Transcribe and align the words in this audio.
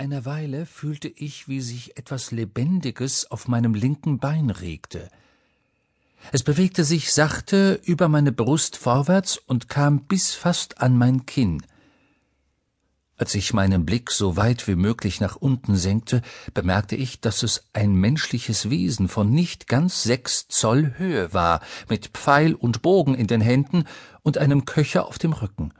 einer 0.00 0.24
Weile 0.24 0.64
fühlte 0.64 1.08
ich, 1.08 1.46
wie 1.46 1.60
sich 1.60 1.98
etwas 1.98 2.30
Lebendiges 2.30 3.30
auf 3.30 3.48
meinem 3.48 3.74
linken 3.74 4.18
Bein 4.18 4.48
regte. 4.48 5.10
Es 6.32 6.42
bewegte 6.42 6.84
sich 6.84 7.12
sachte 7.12 7.78
über 7.84 8.08
meine 8.08 8.32
Brust 8.32 8.78
vorwärts 8.78 9.36
und 9.36 9.68
kam 9.68 10.06
bis 10.06 10.34
fast 10.34 10.80
an 10.80 10.96
mein 10.96 11.26
Kinn. 11.26 11.62
Als 13.18 13.34
ich 13.34 13.52
meinen 13.52 13.84
Blick 13.84 14.10
so 14.10 14.38
weit 14.38 14.66
wie 14.66 14.74
möglich 14.74 15.20
nach 15.20 15.36
unten 15.36 15.76
senkte, 15.76 16.22
bemerkte 16.54 16.96
ich, 16.96 17.20
dass 17.20 17.42
es 17.42 17.68
ein 17.74 17.92
menschliches 17.92 18.70
Wesen 18.70 19.06
von 19.06 19.30
nicht 19.30 19.68
ganz 19.68 20.02
sechs 20.02 20.48
Zoll 20.48 20.94
Höhe 20.96 21.34
war, 21.34 21.60
mit 21.90 22.08
Pfeil 22.08 22.54
und 22.54 22.80
Bogen 22.80 23.14
in 23.14 23.26
den 23.26 23.42
Händen 23.42 23.84
und 24.22 24.38
einem 24.38 24.64
Köcher 24.64 25.06
auf 25.06 25.18
dem 25.18 25.34
Rücken. 25.34 25.74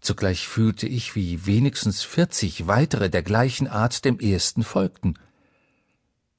Zugleich 0.00 0.48
fühlte 0.48 0.86
ich, 0.86 1.14
wie 1.14 1.46
wenigstens 1.46 2.02
vierzig 2.02 2.66
weitere 2.66 3.10
der 3.10 3.22
gleichen 3.22 3.68
Art 3.68 4.04
dem 4.04 4.18
ersten 4.18 4.62
folgten. 4.62 5.18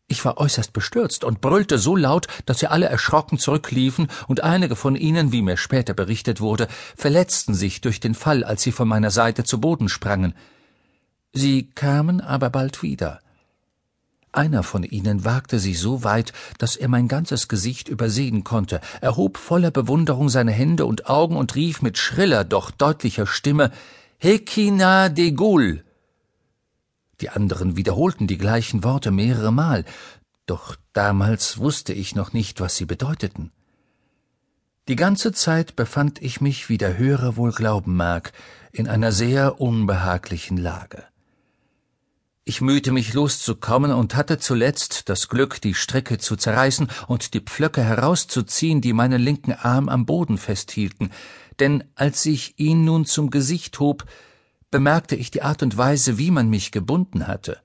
Ich 0.07 0.25
war 0.25 0.39
äußerst 0.39 0.73
bestürzt 0.73 1.23
und 1.23 1.39
brüllte 1.39 1.77
so 1.77 1.95
laut, 1.95 2.27
dass 2.45 2.59
sie 2.59 2.67
alle 2.67 2.87
erschrocken 2.87 3.37
zurückliefen, 3.37 4.09
und 4.27 4.43
einige 4.43 4.75
von 4.75 4.97
ihnen, 4.97 5.31
wie 5.31 5.41
mir 5.41 5.55
später 5.55 5.93
berichtet 5.93 6.41
wurde, 6.41 6.67
verletzten 6.97 7.53
sich 7.53 7.79
durch 7.79 8.01
den 8.01 8.13
Fall, 8.13 8.43
als 8.43 8.61
sie 8.61 8.73
von 8.73 8.89
meiner 8.89 9.11
Seite 9.11 9.45
zu 9.45 9.61
Boden 9.61 9.87
sprangen. 9.87 10.33
Sie 11.31 11.69
kamen 11.69 12.19
aber 12.19 12.49
bald 12.49 12.83
wieder. 12.83 13.21
Einer 14.31 14.63
von 14.63 14.83
ihnen 14.83 15.25
wagte 15.25 15.59
sich 15.59 15.79
so 15.79 16.03
weit, 16.03 16.31
dass 16.57 16.75
er 16.75 16.87
mein 16.87 17.07
ganzes 17.07 17.47
Gesicht 17.47 17.89
übersehen 17.89 18.43
konnte, 18.43 18.79
erhob 19.01 19.37
voller 19.37 19.71
Bewunderung 19.71 20.29
seine 20.29 20.51
Hände 20.51 20.85
und 20.85 21.09
Augen 21.09 21.35
und 21.35 21.55
rief 21.55 21.81
mit 21.81 21.97
schriller, 21.97 22.43
doch 22.43 22.71
deutlicher 22.71 23.27
Stimme 23.27 23.71
Hekina 24.19 25.09
de 25.09 25.31
Gul 25.31 25.83
die 27.21 27.29
anderen 27.29 27.77
wiederholten 27.77 28.27
die 28.27 28.37
gleichen 28.37 28.83
Worte 28.83 29.11
mehrere 29.11 29.51
Mal, 29.51 29.85
doch 30.47 30.75
damals 30.93 31.59
wusste 31.59 31.93
ich 31.93 32.15
noch 32.15 32.33
nicht, 32.33 32.59
was 32.59 32.75
sie 32.75 32.85
bedeuteten. 32.85 33.51
Die 34.87 34.95
ganze 34.95 35.31
Zeit 35.31 35.75
befand 35.75 36.21
ich 36.21 36.41
mich, 36.41 36.67
wie 36.67 36.79
der 36.79 36.97
Hörer 36.97 37.37
wohl 37.37 37.51
glauben 37.51 37.95
mag, 37.95 38.33
in 38.71 38.87
einer 38.87 39.11
sehr 39.11 39.61
unbehaglichen 39.61 40.57
Lage. 40.57 41.03
Ich 42.51 42.59
mühte 42.59 42.91
mich 42.91 43.13
loszukommen 43.13 43.93
und 43.93 44.13
hatte 44.13 44.37
zuletzt 44.37 45.07
das 45.07 45.29
Glück, 45.29 45.61
die 45.61 45.73
Stricke 45.73 46.17
zu 46.17 46.35
zerreißen 46.35 46.89
und 47.07 47.33
die 47.33 47.39
Pflöcke 47.39 47.81
herauszuziehen, 47.81 48.81
die 48.81 48.91
meinen 48.91 49.21
linken 49.21 49.53
Arm 49.53 49.87
am 49.87 50.05
Boden 50.05 50.37
festhielten, 50.37 51.11
denn 51.61 51.85
als 51.95 52.25
ich 52.25 52.59
ihn 52.59 52.83
nun 52.83 53.05
zum 53.05 53.29
Gesicht 53.29 53.79
hob, 53.79 54.03
bemerkte 54.69 55.15
ich 55.15 55.31
die 55.31 55.43
Art 55.43 55.63
und 55.63 55.77
Weise, 55.77 56.17
wie 56.17 56.29
man 56.29 56.49
mich 56.49 56.73
gebunden 56.73 57.25
hatte. 57.25 57.61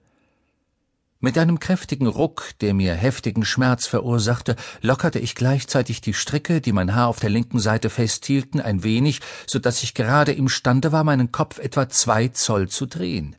Mit 1.18 1.36
einem 1.36 1.58
kräftigen 1.58 2.06
Ruck, 2.06 2.50
der 2.60 2.72
mir 2.72 2.94
heftigen 2.94 3.44
Schmerz 3.44 3.88
verursachte, 3.88 4.54
lockerte 4.82 5.18
ich 5.18 5.34
gleichzeitig 5.34 6.00
die 6.00 6.14
Stricke, 6.14 6.60
die 6.60 6.72
mein 6.72 6.94
Haar 6.94 7.08
auf 7.08 7.18
der 7.18 7.30
linken 7.30 7.58
Seite 7.58 7.90
festhielten, 7.90 8.60
ein 8.60 8.84
wenig, 8.84 9.20
so 9.48 9.58
dass 9.58 9.82
ich 9.82 9.94
gerade 9.94 10.30
imstande 10.30 10.92
war, 10.92 11.02
meinen 11.02 11.32
Kopf 11.32 11.58
etwa 11.58 11.88
zwei 11.88 12.28
Zoll 12.28 12.68
zu 12.68 12.86
drehen. 12.86 13.34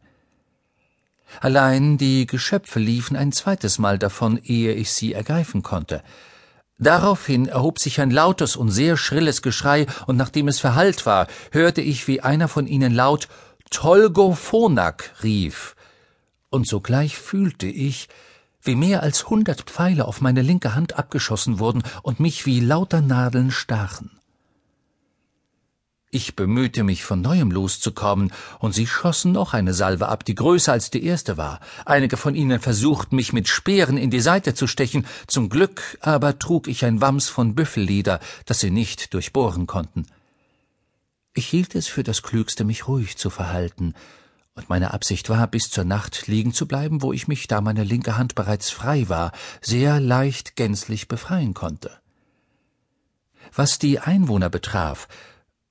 Allein 1.41 1.97
die 1.97 2.25
Geschöpfe 2.25 2.79
liefen 2.79 3.15
ein 3.15 3.31
zweites 3.31 3.79
Mal 3.79 3.97
davon, 3.97 4.39
ehe 4.43 4.73
ich 4.73 4.91
sie 4.91 5.13
ergreifen 5.13 5.63
konnte. 5.63 6.03
Daraufhin 6.79 7.47
erhob 7.47 7.79
sich 7.79 7.99
ein 8.01 8.11
lautes 8.11 8.55
und 8.55 8.69
sehr 8.69 8.97
schrilles 8.97 9.41
Geschrei, 9.41 9.87
und 10.05 10.15
nachdem 10.15 10.47
es 10.47 10.59
verhallt 10.59 11.05
war, 11.05 11.27
hörte 11.51 11.81
ich, 11.81 12.07
wie 12.07 12.21
einer 12.21 12.47
von 12.47 12.67
ihnen 12.67 12.93
laut 12.93 13.27
Tolgophonak 13.71 15.13
rief, 15.23 15.75
und 16.49 16.67
sogleich 16.67 17.17
fühlte 17.17 17.67
ich, 17.67 18.07
wie 18.61 18.75
mehr 18.75 19.01
als 19.01 19.29
hundert 19.29 19.61
Pfeile 19.61 20.05
auf 20.05 20.21
meine 20.21 20.41
linke 20.41 20.75
Hand 20.75 20.97
abgeschossen 20.97 21.59
wurden 21.59 21.83
und 22.03 22.19
mich 22.19 22.45
wie 22.45 22.59
lauter 22.59 23.01
Nadeln 23.01 23.51
stachen. 23.51 24.16
Ich 26.09 26.37
bemühte 26.37 26.83
mich 26.83 27.03
von 27.03 27.19
neuem 27.19 27.51
loszukommen, 27.51 28.31
und 28.59 28.73
sie 28.73 28.87
schossen 28.87 29.33
noch 29.33 29.53
eine 29.53 29.73
Salve 29.73 30.07
ab, 30.07 30.23
die 30.23 30.35
größer 30.35 30.71
als 30.71 30.89
die 30.89 31.03
erste 31.03 31.35
war. 31.35 31.59
Einige 31.85 32.15
von 32.15 32.33
ihnen 32.33 32.61
versuchten, 32.61 33.17
mich 33.17 33.33
mit 33.33 33.49
Speeren 33.49 33.97
in 33.97 34.09
die 34.09 34.21
Seite 34.21 34.53
zu 34.53 34.67
stechen, 34.67 35.05
zum 35.27 35.49
Glück 35.49 35.97
aber 35.99 36.39
trug 36.39 36.69
ich 36.69 36.85
ein 36.85 37.01
Wams 37.01 37.27
von 37.27 37.55
Büffelleder, 37.55 38.21
das 38.45 38.61
sie 38.61 38.71
nicht 38.71 39.13
durchbohren 39.13 39.67
konnten. 39.67 40.05
Ich 41.33 41.47
hielt 41.47 41.75
es 41.75 41.87
für 41.87 42.03
das 42.03 42.23
Klügste, 42.23 42.63
mich 42.63 42.87
ruhig 42.87 43.17
zu 43.17 43.29
verhalten, 43.29 43.93
und 44.55 44.69
meine 44.69 44.93
Absicht 44.93 45.29
war, 45.29 45.45
bis 45.45 45.69
zur 45.69 45.83
Nacht 45.83 46.25
liegen 46.27 46.51
zu 46.51 46.67
bleiben, 46.67 47.03
wo 47.03 47.13
ich 47.13 47.27
mich, 47.27 47.47
da 47.47 47.61
meine 47.61 47.83
linke 47.83 48.17
Hand 48.17 48.33
bereits 48.33 48.71
frei 48.71 49.07
war, 49.09 49.33
sehr 49.61 49.99
leicht 49.99 50.55
gänzlich 50.55 51.07
befreien 51.07 51.53
konnte. 51.53 51.91
Was 53.53 53.77
die 53.77 53.99
Einwohner 53.99 54.49
betraf, 54.49 55.07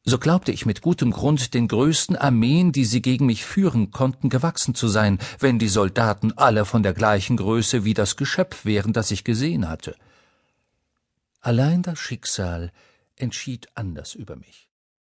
so 0.08 0.18
glaubte 0.18 0.52
ich 0.52 0.64
mit 0.66 0.82
gutem 0.82 1.10
Grund 1.10 1.52
den 1.52 1.66
größten 1.66 2.14
Armeen, 2.14 2.70
die 2.70 2.84
sie 2.84 3.02
gegen 3.02 3.26
mich 3.26 3.44
führen 3.44 3.90
konnten, 3.90 4.28
gewachsen 4.28 4.76
zu 4.76 4.86
sein, 4.86 5.18
wenn 5.40 5.58
die 5.58 5.68
Soldaten 5.68 6.32
alle 6.38 6.64
von 6.64 6.84
der 6.84 6.94
gleichen 6.94 7.36
Größe 7.36 7.84
wie 7.84 7.92
das 7.92 8.16
Geschöpf 8.16 8.64
wären, 8.64 8.92
das 8.92 9.10
ich 9.10 9.24
gesehen 9.24 9.68
hatte. 9.68 9.96
Allein 11.40 11.82
das 11.82 11.98
Schicksal 11.98 12.72
entschied 13.16 13.68
anders 13.74 14.14
über 14.14 14.36
mich. 14.36 14.70